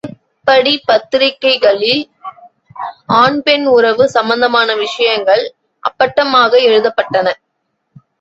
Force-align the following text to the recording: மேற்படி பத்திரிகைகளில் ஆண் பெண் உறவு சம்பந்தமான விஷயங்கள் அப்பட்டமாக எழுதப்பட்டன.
மேற்படி 0.03 0.71
பத்திரிகைகளில் 0.85 2.01
ஆண் 3.17 3.37
பெண் 3.41 3.65
உறவு 3.65 4.05
சம்பந்தமான 4.09 4.75
விஷயங்கள் 4.75 5.43
அப்பட்டமாக 5.83 6.61
எழுதப்பட்டன. 6.69 7.27